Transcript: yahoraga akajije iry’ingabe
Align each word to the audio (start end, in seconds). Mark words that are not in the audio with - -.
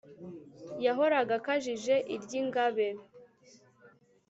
yahoraga 0.85 1.33
akajije 1.39 1.95
iry’ingabe 2.13 2.87